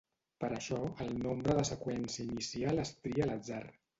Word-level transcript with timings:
Per 0.43 0.47
això, 0.53 0.77
el 1.05 1.11
nombre 1.25 1.57
de 1.59 1.67
seqüència 1.69 2.25
inicial 2.29 2.83
es 2.87 2.95
tria 3.03 3.27
a 3.27 3.31
l'atzar. 3.33 3.63